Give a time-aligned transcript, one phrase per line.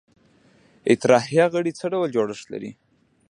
[0.93, 2.71] اطراحیه غړي څه ډول جوړښت لري؟